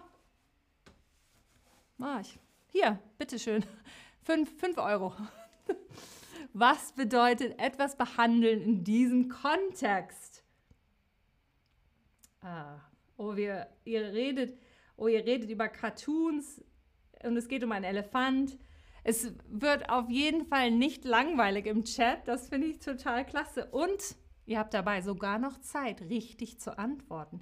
mach 1.98 2.22
ich. 2.22 2.38
Hier, 2.68 3.00
bitteschön. 3.18 3.64
Fünf, 4.24 4.58
fünf 4.60 4.78
Euro. 4.78 5.14
Was 6.54 6.92
bedeutet 6.94 7.60
etwas 7.60 7.96
behandeln 7.98 8.62
in 8.62 8.84
diesem 8.84 9.28
Kontext? 9.28 10.44
Ah, 12.42 12.80
oh, 13.18 13.36
wir, 13.36 13.68
ihr 13.86 14.14
redet, 14.14 14.58
oh, 14.98 15.08
ihr 15.08 15.26
redet 15.26 15.50
über 15.50 15.68
Cartoons 15.68 16.64
und 17.24 17.38
es 17.38 17.48
geht 17.48 17.64
um 17.64 17.72
einen 17.72 17.86
Elefant. 17.86 18.58
Es 19.04 19.34
wird 19.50 19.90
auf 19.90 20.10
jeden 20.10 20.46
Fall 20.46 20.72
nicht 20.72 21.04
langweilig 21.06 21.66
im 21.66 21.84
Chat. 21.84 22.28
Das 22.28 22.50
finde 22.50 22.68
ich 22.68 22.80
total 22.80 23.26
klasse. 23.26 23.66
Und 23.66 24.16
ihr 24.46 24.60
habt 24.60 24.74
dabei 24.74 25.02
sogar 25.02 25.40
noch 25.40 25.60
Zeit, 25.60 26.02
richtig 26.02 26.60
zu 26.60 26.78
antworten. 26.78 27.42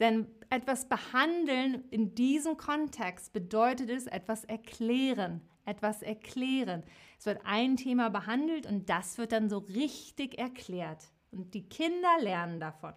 Denn 0.00 0.26
etwas 0.50 0.88
behandeln 0.88 1.84
in 1.90 2.14
diesem 2.14 2.56
Kontext 2.56 3.32
bedeutet 3.32 3.90
es 3.90 4.06
etwas 4.06 4.44
erklären. 4.44 5.42
Etwas 5.64 6.02
erklären. 6.02 6.82
Es 7.18 7.26
wird 7.26 7.40
ein 7.44 7.76
Thema 7.76 8.08
behandelt 8.08 8.66
und 8.66 8.88
das 8.88 9.16
wird 9.18 9.32
dann 9.32 9.48
so 9.48 9.58
richtig 9.58 10.38
erklärt. 10.38 11.12
Und 11.30 11.54
die 11.54 11.68
Kinder 11.68 12.18
lernen 12.20 12.58
davon. 12.58 12.94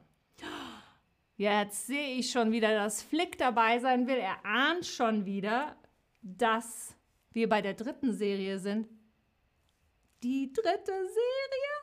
Jetzt 1.38 1.88
sehe 1.88 2.15
ich 2.15 2.31
schon 2.31 2.51
wieder, 2.51 2.74
dass 2.74 3.03
Flick 3.03 3.38
dabei 3.38 3.79
sein 3.79 4.07
will. 4.07 4.17
Er 4.17 4.43
ahnt 4.45 4.86
schon 4.86 5.25
wieder, 5.25 5.75
dass 6.22 6.95
wir 7.36 7.50
bei 7.50 7.62
der 7.62 7.74
dritten 7.74 8.13
Serie 8.13 8.58
sind. 8.60 8.88
Die 10.24 10.51
dritte 10.51 10.92
Serie? 10.92 11.75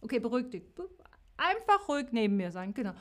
Okay, 0.00 0.18
beruhig 0.20 0.48
dich. 0.48 0.62
Einfach 1.36 1.86
ruhig 1.88 2.06
neben 2.12 2.36
mir 2.36 2.50
sein, 2.50 2.72
genau. 2.72 2.94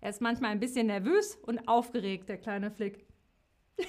Er 0.00 0.10
ist 0.10 0.20
manchmal 0.20 0.50
ein 0.50 0.60
bisschen 0.60 0.86
nervös 0.86 1.36
und 1.36 1.68
aufgeregt, 1.68 2.28
der 2.28 2.38
kleine 2.38 2.70
Flick. 2.70 3.06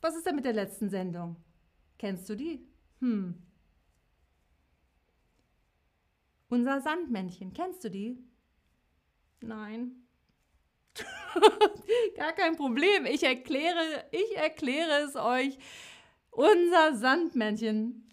Was 0.00 0.16
ist 0.16 0.26
denn 0.26 0.36
mit 0.36 0.44
der 0.44 0.54
letzten 0.54 0.88
Sendung? 0.88 1.36
Kennst 1.98 2.28
du 2.28 2.34
die? 2.34 2.66
Hm. 3.00 3.40
Unser 6.48 6.80
Sandmännchen, 6.80 7.52
kennst 7.52 7.84
du 7.84 7.90
die? 7.90 8.18
Nein. 9.42 9.96
Gar 12.16 12.32
kein 12.32 12.56
Problem. 12.56 13.06
Ich 13.06 13.22
erkläre, 13.22 14.04
ich 14.10 14.36
erkläre 14.36 15.04
es 15.04 15.16
euch. 15.16 15.58
Unser 16.30 16.96
Sandmännchen. 16.96 18.08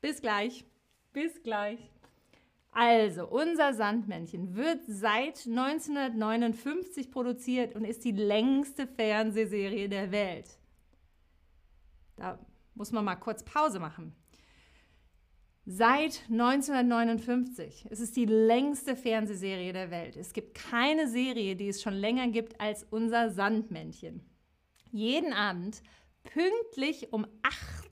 Bis 0.00 0.20
gleich. 0.20 0.64
Bis 1.12 1.42
gleich. 1.42 1.78
Also, 2.72 3.28
unser 3.28 3.72
Sandmännchen 3.72 4.56
wird 4.56 4.80
seit 4.88 5.46
1959 5.46 7.10
produziert 7.12 7.76
und 7.76 7.84
ist 7.84 8.04
die 8.04 8.12
längste 8.12 8.88
Fernsehserie 8.88 9.88
der 9.88 10.10
Welt. 10.10 10.58
Da 12.16 12.38
muss 12.74 12.90
man 12.90 13.04
mal 13.04 13.14
kurz 13.14 13.44
Pause 13.44 13.78
machen. 13.78 14.14
Seit 15.66 16.24
1959. 16.28 17.86
Es 17.88 17.98
ist 17.98 18.16
die 18.16 18.26
längste 18.26 18.96
Fernsehserie 18.96 19.72
der 19.72 19.90
Welt. 19.90 20.14
Es 20.14 20.34
gibt 20.34 20.54
keine 20.54 21.08
Serie, 21.08 21.56
die 21.56 21.68
es 21.68 21.80
schon 21.80 21.94
länger 21.94 22.28
gibt 22.28 22.60
als 22.60 22.84
unser 22.90 23.30
Sandmännchen. 23.30 24.20
Jeden 24.90 25.32
Abend, 25.32 25.82
pünktlich 26.22 27.14
um 27.14 27.26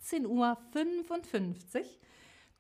18.55 0.03 0.27
Uhr, 0.27 0.59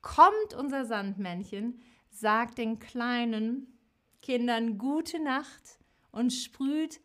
kommt 0.00 0.54
unser 0.56 0.86
Sandmännchen, 0.86 1.82
sagt 2.08 2.56
den 2.56 2.78
kleinen 2.78 3.78
Kindern 4.22 4.78
gute 4.78 5.22
Nacht 5.22 5.78
und 6.10 6.32
sprüht 6.32 7.02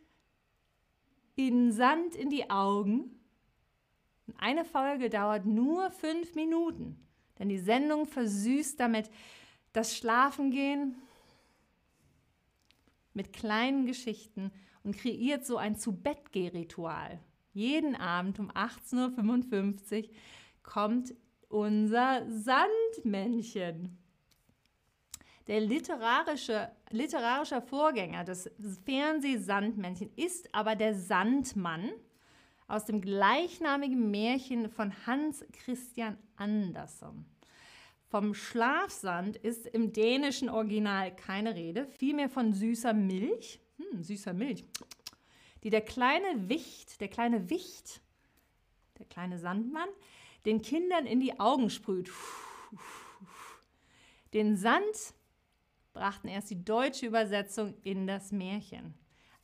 ihnen 1.36 1.74
Sand 1.74 2.16
in 2.16 2.30
die 2.30 2.50
Augen. 2.50 3.20
Eine 4.38 4.64
Folge 4.64 5.10
dauert 5.10 5.46
nur 5.46 5.92
fünf 5.92 6.36
Minuten. 6.36 7.07
Denn 7.40 7.50
die 7.50 7.60
Sendung 7.60 8.06
versüßt 8.06 8.80
damit 8.80 9.10
das 9.74 9.96
Schlafengehen 9.96 10.96
mit 13.14 13.34
kleinen 13.34 13.86
Geschichten 13.86 14.52
und 14.84 14.98
kreiert 14.98 15.46
so 15.46 15.58
ein 15.58 15.76
Zu-Bett-Geh-Ritual. 15.76 17.20
Jeden 17.54 17.96
Abend 17.96 18.40
um 18.40 18.52
18.55 18.52 20.04
Uhr 20.04 20.10
kommt 20.64 21.14
unser 21.50 22.26
Sandmännchen. 22.30 23.98
Der 25.48 25.62
literarische, 25.62 26.70
literarische 26.90 27.62
Vorgänger 27.62 28.24
des 28.24 28.52
Fernsehsandmännchen 28.86 30.12
ist 30.16 30.54
aber 30.54 30.76
der 30.76 30.94
Sandmann 30.94 31.90
aus 32.68 32.86
dem 32.86 33.02
gleichnamigen 33.02 34.12
Märchen 34.12 34.70
von 34.70 34.94
Hans 35.06 35.46
Christian 35.54 36.18
Andersen. 36.36 37.26
Vom 38.10 38.34
Schlafsand 38.34 39.38
ist 39.38 39.68
im 39.68 39.92
dänischen 39.92 40.50
Original 40.50 41.16
keine 41.16 41.56
Rede, 41.56 41.88
vielmehr 41.88 42.30
von 42.30 42.54
süßer 42.54 42.94
Milch, 42.94 43.60
hm, 43.78 44.02
süßer 44.02 44.34
Milch, 44.34 44.64
die 45.64 45.70
der 45.70 45.82
kleine 45.82 46.50
Wicht, 46.50 47.02
der 47.02 47.10
kleine 47.10 47.50
Wicht, 47.50 48.02
der 48.98 49.06
kleine 49.06 49.38
Sandmann, 49.38 49.90
den 50.46 50.62
Kindern 50.62 51.06
in 51.06 51.20
die 51.20 51.40
Augen 51.40 51.70
sprüht. 51.70 52.12
Den 54.34 54.56
Sand 54.56 55.14
brachten 55.94 56.28
erst 56.28 56.50
die 56.50 56.64
deutsche 56.64 57.06
Übersetzung 57.06 57.74
in 57.84 58.08
das 58.08 58.32
Märchen 58.32 58.94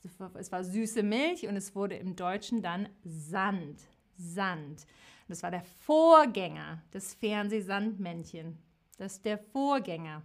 es 0.04 0.52
war 0.52 0.64
süße 0.64 1.04
Milch 1.04 1.48
und 1.48 1.56
es 1.56 1.76
wurde 1.76 1.96
im 1.96 2.16
Deutschen 2.16 2.62
dann 2.62 2.90
Sand. 3.04 3.82
Sand. 4.18 4.86
Das 5.28 5.44
war 5.44 5.52
der 5.52 5.64
Vorgänger 5.64 6.82
des 6.94 7.14
Fernsehsandmännchen. 7.16 8.58
Das 8.98 9.14
ist 9.14 9.26
der 9.26 9.38
Vorgänger. 9.38 10.24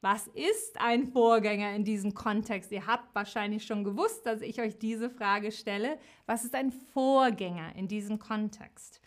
Was 0.00 0.26
ist 0.28 0.78
ein 0.80 1.06
Vorgänger 1.06 1.74
in 1.74 1.84
diesem 1.84 2.12
Kontext? 2.12 2.70
Ihr 2.72 2.86
habt 2.86 3.14
wahrscheinlich 3.14 3.64
schon 3.64 3.84
gewusst, 3.84 4.26
dass 4.26 4.42
ich 4.42 4.60
euch 4.60 4.78
diese 4.78 5.08
Frage 5.08 5.50
stelle. 5.50 5.98
Was 6.26 6.44
ist 6.44 6.54
ein 6.54 6.72
Vorgänger 6.72 7.74
in 7.74 7.88
diesem 7.88 8.18
Kontext? 8.18 9.00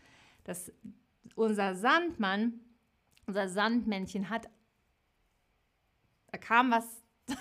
Das, 0.43 0.71
unser 1.35 1.75
Sandmann, 1.75 2.61
unser 3.27 3.47
Sandmännchen 3.47 4.29
hat, 4.31 4.49
da 6.31 6.39
kam 6.39 6.71
was 6.71 7.03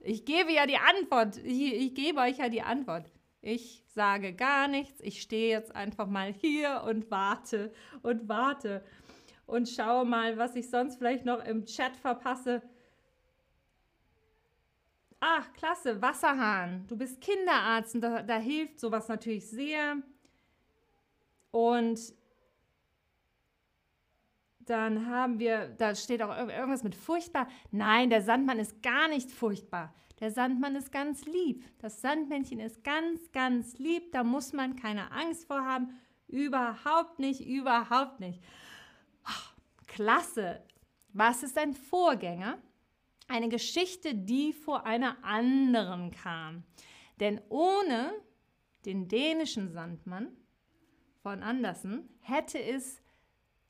ich 0.00 0.24
gebe 0.24 0.52
ja 0.52 0.66
die 0.66 0.76
Antwort. 0.76 1.38
Ich, 1.38 1.74
ich 1.74 1.94
gebe 1.94 2.20
euch 2.20 2.38
ja 2.38 2.48
die 2.48 2.62
Antwort. 2.62 3.10
Ich 3.40 3.84
sage 3.86 4.34
gar 4.34 4.68
nichts. 4.68 5.00
Ich 5.00 5.22
stehe 5.22 5.50
jetzt 5.50 5.74
einfach 5.74 6.08
mal 6.08 6.32
hier 6.32 6.82
und 6.86 7.10
warte 7.10 7.72
und 8.02 8.28
warte 8.28 8.84
und 9.46 9.68
schaue 9.68 10.04
mal, 10.04 10.36
was 10.36 10.56
ich 10.56 10.68
sonst 10.68 10.96
vielleicht 10.96 11.24
noch 11.24 11.44
im 11.44 11.64
Chat 11.64 11.96
verpasse. 11.96 12.62
Ach, 15.20 15.52
klasse, 15.54 16.02
Wasserhahn. 16.02 16.86
Du 16.88 16.96
bist 16.96 17.20
Kinderarzt 17.20 17.94
und 17.94 18.00
da, 18.00 18.22
da 18.22 18.36
hilft 18.36 18.80
sowas 18.80 19.08
natürlich 19.08 19.48
sehr. 19.48 19.96
Und 21.50 22.00
dann 24.66 25.06
haben 25.06 25.38
wir, 25.38 25.68
da 25.78 25.94
steht 25.94 26.22
auch 26.22 26.36
irgendwas 26.36 26.82
mit 26.82 26.94
furchtbar. 26.94 27.48
Nein, 27.70 28.10
der 28.10 28.22
Sandmann 28.22 28.58
ist 28.58 28.82
gar 28.82 29.08
nicht 29.08 29.30
furchtbar. 29.30 29.94
Der 30.20 30.30
Sandmann 30.30 30.76
ist 30.76 30.92
ganz 30.92 31.24
lieb. 31.24 31.64
Das 31.78 32.00
Sandmännchen 32.00 32.58
ist 32.58 32.82
ganz, 32.82 33.30
ganz 33.32 33.78
lieb. 33.78 34.12
Da 34.12 34.24
muss 34.24 34.52
man 34.52 34.76
keine 34.76 35.12
Angst 35.12 35.46
vor 35.46 35.64
haben. 35.64 35.98
Überhaupt 36.26 37.18
nicht, 37.18 37.46
überhaupt 37.46 38.20
nicht. 38.20 38.42
klasse. 39.86 40.62
Was 41.12 41.42
ist 41.42 41.56
ein 41.56 41.72
Vorgänger? 41.72 42.58
Eine 43.28 43.48
Geschichte, 43.48 44.14
die 44.14 44.52
vor 44.52 44.84
einer 44.84 45.22
anderen 45.24 46.10
kam. 46.10 46.64
Denn 47.20 47.40
ohne 47.48 48.12
den 48.84 49.08
dänischen 49.08 49.70
Sandmann 49.70 50.28
von 51.22 51.42
Andersen 51.42 52.08
hätte 52.20 52.58
es 52.58 53.02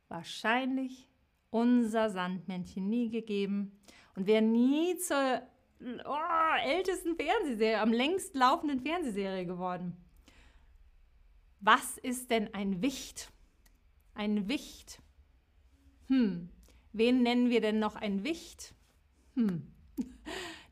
wahrscheinlich 0.09 1.09
unser 1.51 2.11
Sandmännchen 2.11 2.89
nie 2.89 3.11
gegeben 3.11 3.81
und 4.15 4.27
wäre 4.27 4.43
nie 4.43 4.97
zur 4.99 5.43
oh, 5.81 6.57
ältesten 6.65 7.17
Fernsehserie, 7.17 7.81
am 7.81 7.93
längst 7.93 8.35
laufenden 8.35 8.81
Fernsehserie 8.81 9.47
geworden. 9.47 9.97
Was 11.61 11.99
ist 11.99 12.31
denn 12.31 12.53
ein 12.55 12.83
Wicht? 12.83 13.33
Ein 14.15 14.49
Wicht. 14.49 15.01
Hm, 16.09 16.51
wen 16.93 17.23
nennen 17.23 17.51
wir 17.51 17.61
denn 17.61 17.79
noch 17.79 17.97
ein 17.97 18.25
Wicht? 18.25 18.75
Hm, 19.35 19.67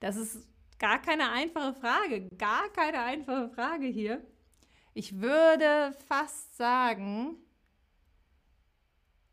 das 0.00 0.16
ist 0.16 0.46
gar 0.78 1.00
keine 1.00 1.30
einfache 1.30 1.74
Frage, 1.74 2.28
gar 2.38 2.68
keine 2.70 3.00
einfache 3.00 3.48
Frage 3.50 3.86
hier. 3.86 4.24
Ich 4.92 5.20
würde 5.20 5.92
fast 6.06 6.56
sagen, 6.56 7.36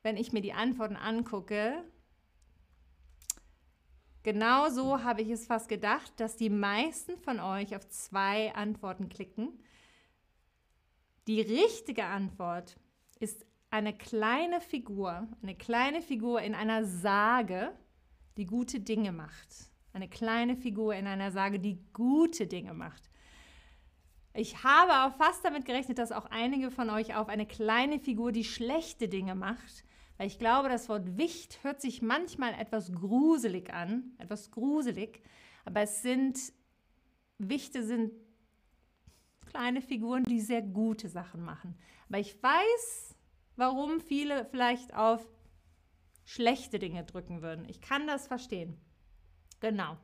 wenn 0.04 0.18
ich 0.18 0.34
mir 0.34 0.42
die 0.42 0.54
Antworten 0.54 0.96
angucke, 0.96 1.84
genau 4.24 4.70
so 4.70 5.04
habe 5.04 5.22
ich 5.22 5.30
es 5.30 5.46
fast 5.46 5.70
gedacht, 5.70 6.12
dass 6.18 6.38
die 6.38 6.50
meisten 6.50 7.18
von 7.18 7.40
euch 7.40 7.76
auf 7.76 7.88
zwei 7.90 8.54
Antworten 8.56 9.10
klicken. 9.10 9.60
Die 11.28 11.42
richtige 11.42 12.06
Antwort 12.06 12.78
ist 13.20 13.46
eine 13.70 13.96
kleine 13.96 14.60
Figur, 14.60 15.28
eine 15.42 15.56
kleine 15.56 16.02
Figur 16.02 16.42
in 16.42 16.56
einer 16.56 16.84
Sage, 16.86 17.72
die 18.38 18.46
gute 18.46 18.80
Dinge 18.80 19.12
macht. 19.12 19.72
Eine 19.94 20.10
kleine 20.10 20.56
Figur 20.56 20.96
in 20.96 21.06
einer 21.06 21.32
Sage, 21.32 21.60
die 21.60 21.78
gute 21.94 22.48
Dinge 22.48 22.74
macht. 22.74 23.10
Ich 24.34 24.64
habe 24.64 25.06
auch 25.06 25.18
fast 25.18 25.44
damit 25.44 25.66
gerechnet, 25.66 25.98
dass 25.98 26.14
auch 26.14 26.26
einige 26.26 26.72
von 26.72 26.90
euch 26.90 27.16
auf 27.16 27.28
eine 27.28 27.46
kleine 27.46 28.00
Figur, 28.00 28.32
die 28.32 28.46
schlechte 28.46 29.10
Dinge 29.10 29.36
macht, 29.36 29.84
weil 30.22 30.28
ich 30.28 30.38
glaube, 30.38 30.70
das 30.70 30.88
Wort 30.88 31.18
Wicht 31.18 31.64
hört 31.64 31.82
sich 31.82 32.04
manchmal 32.04 32.54
etwas 32.54 32.92
gruselig 32.94 33.74
an, 33.74 34.12
etwas 34.20 34.52
gruselig, 34.52 35.20
aber 35.66 35.82
es 35.82 36.04
sind, 36.04 36.38
Wichte 37.40 37.84
sind 37.84 38.12
kleine 39.48 39.82
Figuren, 39.82 40.24
die 40.26 40.40
sehr 40.40 40.62
gute 40.62 41.10
Sachen 41.10 41.42
machen. 41.42 41.76
Aber 42.08 42.20
ich 42.20 42.36
weiß, 42.44 43.16
warum 43.56 44.00
viele 44.00 44.46
vielleicht 44.46 44.94
auf 44.94 45.28
schlechte 46.24 46.78
Dinge 46.78 47.04
drücken 47.04 47.42
würden. 47.42 47.66
Ich 47.68 47.82
kann 47.82 48.06
das 48.06 48.28
verstehen. 48.28 48.78
Genau. 49.60 49.98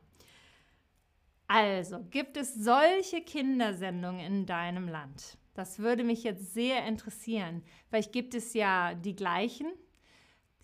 Also, 1.46 2.02
gibt 2.10 2.36
es 2.36 2.56
solche 2.56 3.20
Kindersendungen 3.20 4.18
in 4.18 4.46
deinem 4.46 4.88
Land? 4.88 5.38
Das 5.54 5.78
würde 5.78 6.02
mich 6.02 6.24
jetzt 6.24 6.54
sehr 6.54 6.84
interessieren. 6.86 7.62
Vielleicht 7.88 8.12
gibt 8.12 8.34
es 8.34 8.52
ja 8.54 8.94
die 8.94 9.14
gleichen, 9.14 9.68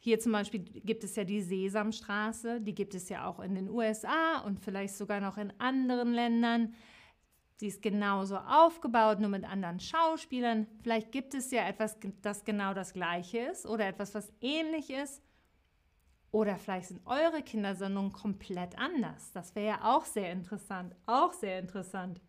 hier 0.05 0.21
zum 0.21 0.33
Beispiel 0.33 0.61
gibt 0.61 1.03
es 1.03 1.17
ja 1.17 1.25
die 1.25 1.41
Sesamstraße, 1.41 2.61
die 2.61 2.75
gibt 2.75 2.95
es 2.95 3.09
ja 3.09 3.27
auch 3.27 3.41
in 3.41 3.55
den 3.55 3.71
USA 3.71 4.41
und 4.45 4.61
vielleicht 4.61 4.97
sogar 4.97 5.19
noch 5.19 5.39
in 5.39 5.51
anderen 5.59 6.13
Ländern. 6.13 6.75
Sie 7.57 7.69
ist 7.69 7.81
genauso 7.81 8.37
aufgebaut, 8.37 9.19
nur 9.19 9.31
mit 9.31 9.45
anderen 9.45 9.81
Schauspielern. 9.81 10.67
Vielleicht 10.83 11.11
gibt 11.11 11.33
es 11.33 11.51
ja 11.51 11.67
etwas, 11.67 11.97
das 12.21 12.45
genau 12.45 12.75
das 12.75 12.93
gleiche 12.93 13.39
ist 13.39 13.65
oder 13.65 13.89
etwas, 13.89 14.15
was 14.15 14.31
ähnlich 14.43 14.91
ist. 14.91 15.23
Oder 16.33 16.59
vielleicht 16.59 16.89
sind 16.89 17.01
eure 17.07 17.41
Kindersendungen 17.41 18.13
komplett 18.13 18.79
anders. 18.79 19.33
Das 19.33 19.55
wäre 19.55 19.67
ja 19.67 19.85
auch 19.85 20.05
sehr 20.05 20.31
interessant. 20.33 20.95
Auch 21.07 21.33
sehr 21.33 21.59
interessant. 21.59 22.21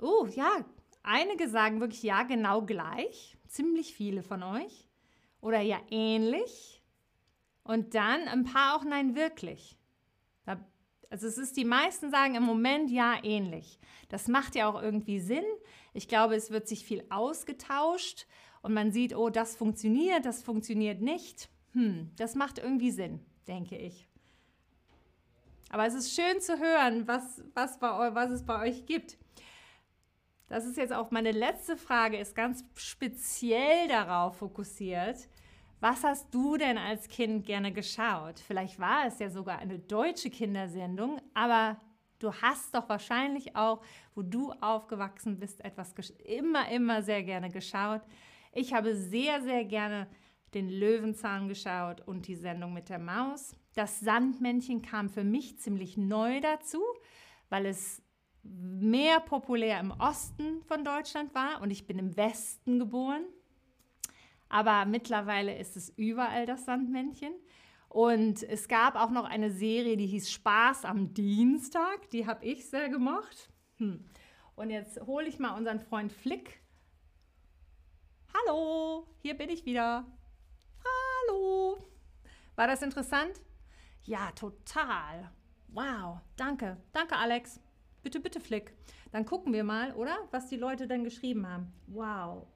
Oh, 0.00 0.26
ja, 0.34 0.50
einige 1.04 1.48
sagen 1.48 1.78
wirklich 1.78 2.02
ja, 2.02 2.24
genau 2.24 2.62
gleich. 2.62 3.38
Ziemlich 3.46 3.94
viele 3.94 4.24
von 4.24 4.42
euch. 4.42 4.88
Oder 5.44 5.60
ja, 5.60 5.78
ähnlich. 5.90 6.82
Und 7.62 7.94
dann 7.94 8.28
ein 8.28 8.44
paar 8.44 8.76
auch 8.76 8.84
nein, 8.84 9.14
wirklich. 9.14 9.78
Also 11.10 11.28
es 11.28 11.38
ist, 11.38 11.56
die 11.56 11.64
meisten 11.64 12.10
sagen 12.10 12.34
im 12.34 12.42
Moment 12.42 12.90
ja 12.90 13.14
ähnlich. 13.22 13.78
Das 14.08 14.26
macht 14.26 14.56
ja 14.56 14.68
auch 14.68 14.82
irgendwie 14.82 15.20
Sinn. 15.20 15.44
Ich 15.92 16.08
glaube, 16.08 16.34
es 16.34 16.50
wird 16.50 16.66
sich 16.66 16.84
viel 16.84 17.04
ausgetauscht 17.08 18.26
und 18.62 18.74
man 18.74 18.90
sieht, 18.90 19.14
oh, 19.14 19.30
das 19.30 19.54
funktioniert, 19.54 20.24
das 20.24 20.42
funktioniert 20.42 21.00
nicht. 21.00 21.50
Hm, 21.72 22.10
das 22.16 22.34
macht 22.34 22.58
irgendwie 22.58 22.90
Sinn, 22.90 23.20
denke 23.46 23.76
ich. 23.76 24.08
Aber 25.70 25.86
es 25.86 25.94
ist 25.94 26.16
schön 26.16 26.40
zu 26.40 26.58
hören, 26.58 27.06
was, 27.06 27.44
was, 27.54 27.78
bei, 27.78 28.12
was 28.12 28.32
es 28.32 28.44
bei 28.44 28.68
euch 28.68 28.84
gibt. 28.84 29.16
Das 30.48 30.66
ist 30.66 30.76
jetzt 30.76 30.92
auch 30.92 31.12
meine 31.12 31.30
letzte 31.30 31.76
Frage, 31.76 32.18
ist 32.18 32.34
ganz 32.34 32.64
speziell 32.74 33.86
darauf 33.86 34.38
fokussiert. 34.38 35.28
Was 35.80 36.02
hast 36.02 36.32
du 36.32 36.56
denn 36.56 36.78
als 36.78 37.08
Kind 37.08 37.44
gerne 37.44 37.72
geschaut? 37.72 38.40
Vielleicht 38.40 38.78
war 38.78 39.06
es 39.06 39.18
ja 39.18 39.28
sogar 39.28 39.58
eine 39.58 39.78
deutsche 39.78 40.30
Kindersendung, 40.30 41.20
aber 41.34 41.78
du 42.18 42.32
hast 42.32 42.74
doch 42.74 42.88
wahrscheinlich 42.88 43.54
auch, 43.54 43.82
wo 44.14 44.22
du 44.22 44.52
aufgewachsen 44.60 45.38
bist, 45.38 45.64
etwas 45.64 45.92
immer, 46.24 46.68
immer 46.70 47.02
sehr 47.02 47.22
gerne 47.22 47.50
geschaut. 47.50 48.02
Ich 48.52 48.72
habe 48.72 48.96
sehr, 48.96 49.42
sehr 49.42 49.64
gerne 49.64 50.08
den 50.54 50.70
Löwenzahn 50.70 51.48
geschaut 51.48 52.00
und 52.06 52.28
die 52.28 52.36
Sendung 52.36 52.72
mit 52.72 52.88
der 52.88 53.00
Maus. 53.00 53.56
Das 53.74 54.00
Sandmännchen 54.00 54.82
kam 54.82 55.08
für 55.10 55.24
mich 55.24 55.58
ziemlich 55.58 55.96
neu 55.96 56.40
dazu, 56.40 56.80
weil 57.50 57.66
es 57.66 58.02
mehr 58.44 59.20
populär 59.20 59.80
im 59.80 59.90
Osten 59.90 60.62
von 60.62 60.84
Deutschland 60.84 61.34
war 61.34 61.60
und 61.62 61.70
ich 61.70 61.86
bin 61.86 61.98
im 61.98 62.16
Westen 62.16 62.78
geboren. 62.78 63.24
Aber 64.54 64.84
mittlerweile 64.84 65.58
ist 65.58 65.76
es 65.76 65.88
überall 65.96 66.46
das 66.46 66.64
Sandmännchen. 66.64 67.34
Und 67.88 68.40
es 68.44 68.68
gab 68.68 68.94
auch 68.94 69.10
noch 69.10 69.24
eine 69.24 69.50
Serie, 69.50 69.96
die 69.96 70.06
hieß 70.06 70.30
Spaß 70.30 70.84
am 70.84 71.12
Dienstag. 71.12 72.08
Die 72.12 72.28
habe 72.28 72.44
ich 72.44 72.70
sehr 72.70 72.88
gemocht. 72.88 73.50
Hm. 73.78 74.04
Und 74.54 74.70
jetzt 74.70 75.00
hole 75.00 75.26
ich 75.26 75.40
mal 75.40 75.56
unseren 75.56 75.80
Freund 75.80 76.12
Flick. 76.12 76.62
Hallo, 78.32 79.08
hier 79.22 79.34
bin 79.34 79.50
ich 79.50 79.66
wieder. 79.66 80.06
Hallo. 80.84 81.88
War 82.54 82.68
das 82.68 82.82
interessant? 82.82 83.40
Ja, 84.04 84.30
total. 84.36 85.32
Wow, 85.66 86.20
danke. 86.36 86.76
Danke, 86.92 87.16
Alex. 87.16 87.58
Bitte, 88.04 88.20
bitte, 88.20 88.38
Flick. 88.38 88.72
Dann 89.10 89.26
gucken 89.26 89.52
wir 89.52 89.64
mal, 89.64 89.94
oder? 89.94 90.16
Was 90.30 90.46
die 90.46 90.58
Leute 90.58 90.86
dann 90.86 91.02
geschrieben 91.02 91.44
haben. 91.48 91.72
Wow, 91.88 92.46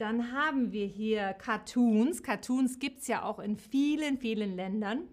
dann 0.00 0.32
haben 0.32 0.72
wir 0.72 0.86
hier 0.86 1.34
Cartoons. 1.34 2.22
Cartoons 2.22 2.78
gibt 2.78 3.00
es 3.00 3.08
ja 3.08 3.24
auch 3.24 3.38
in 3.40 3.56
vielen, 3.56 4.18
vielen 4.18 4.54
Ländern. 4.54 5.08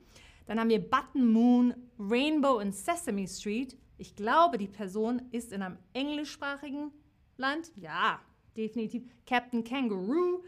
Dann 0.45 0.59
haben 0.59 0.69
wir 0.69 0.79
Button 0.79 1.31
Moon, 1.31 1.73
Rainbow 1.99 2.59
und 2.59 2.75
Sesame 2.75 3.27
Street. 3.27 3.75
Ich 3.97 4.15
glaube, 4.15 4.57
die 4.57 4.67
Person 4.67 5.23
ist 5.31 5.51
in 5.51 5.63
einem 5.63 5.77
englischsprachigen 5.93 6.91
Land. 7.37 7.71
Ja, 7.75 8.21
definitiv. 8.55 9.03
Captain 9.25 9.63
Kangaroo. 9.63 10.43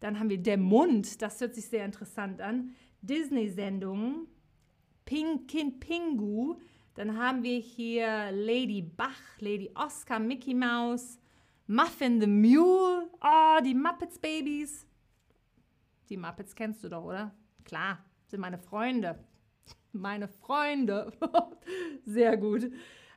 Dann 0.00 0.18
haben 0.18 0.30
wir 0.30 0.38
Der 0.38 0.58
Mund. 0.58 1.20
Das 1.20 1.40
hört 1.40 1.54
sich 1.54 1.66
sehr 1.68 1.84
interessant 1.84 2.40
an. 2.40 2.74
Disney-Sendungen. 3.02 4.26
Pink 5.04 5.48
Kind 5.48 5.80
Pingu. 5.80 6.56
Dann 6.94 7.18
haben 7.18 7.42
wir 7.42 7.58
hier 7.58 8.30
Lady 8.32 8.82
Bach, 8.82 9.38
Lady 9.38 9.70
Oscar, 9.74 10.18
Mickey 10.18 10.54
Mouse. 10.54 11.18
Muffin 11.72 12.20
the 12.20 12.26
Mule. 12.26 13.08
Oh, 13.22 13.58
die 13.64 13.72
Muppets 13.72 14.18
Babies. 14.18 14.86
Die 16.10 16.18
Muppets 16.18 16.54
kennst 16.54 16.84
du 16.84 16.90
doch, 16.90 17.02
oder? 17.02 17.34
Klar, 17.64 18.04
sind 18.26 18.40
meine 18.40 18.58
Freunde. 18.58 19.18
Meine 19.92 20.28
Freunde. 20.28 21.10
Sehr 22.04 22.36
gut. 22.36 22.70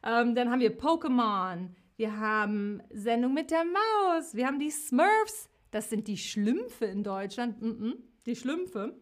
Ähm, 0.04 0.36
dann 0.36 0.50
haben 0.50 0.62
wir 0.62 0.78
Pokémon. 0.78 1.68
Wir 1.98 2.18
haben 2.18 2.82
Sendung 2.92 3.34
mit 3.34 3.52
der 3.52 3.66
Maus. 3.66 4.36
Wir 4.36 4.48
haben 4.48 4.60
die 4.60 4.72
Smurfs. 4.72 5.50
Das 5.72 5.90
sind 5.90 6.08
die 6.08 6.18
Schlümpfe 6.18 6.86
in 6.86 7.04
Deutschland. 7.04 7.62
Mm 7.62 7.66
-mm, 7.66 7.94
die 8.26 8.38
Schlümpfe. 8.38 8.98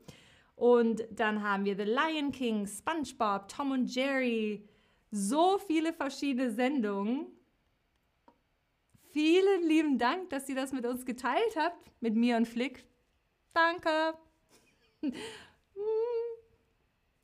Und 0.56 1.04
dann 1.12 1.44
haben 1.44 1.66
wir 1.66 1.76
The 1.76 1.84
Lion 1.84 2.32
King, 2.32 2.66
SpongeBob, 2.66 3.50
Tom 3.50 3.70
und 3.70 3.94
Jerry. 3.94 4.68
So 5.12 5.60
viele 5.60 5.94
verschiedene 5.94 6.50
Sendungen. 6.50 7.28
Vielen 9.14 9.68
lieben 9.68 10.00
Dank, 10.00 10.32
dass 10.32 10.50
ihr 10.50 10.56
das 10.56 10.74
mit 10.74 10.88
uns 10.88 11.06
geteilt 11.06 11.56
habt, 11.56 11.78
mit 12.02 12.16
mir 12.16 12.36
und 12.36 12.48
Flick. 12.48 12.84
Danke. 13.54 14.16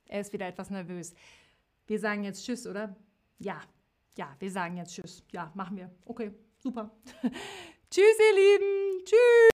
er 0.06 0.22
ist 0.22 0.32
wieder 0.32 0.48
etwas 0.48 0.70
nervös. 0.70 1.16
Wir 1.88 2.00
sagen 2.00 2.24
jetzt 2.24 2.46
Tschüss, 2.46 2.68
oder? 2.68 2.96
Ja, 3.40 3.60
ja, 4.16 4.36
wir 4.38 4.52
sagen 4.52 4.78
jetzt 4.78 4.94
Tschüss. 4.94 5.24
Ja, 5.32 5.52
machen 5.56 5.78
wir. 5.78 5.90
Okay, 6.06 6.32
super. 6.60 6.92
Tschüss, 7.90 8.20
ihr 8.20 8.36
Lieben. 8.36 9.04
Tschüss. 9.06 9.50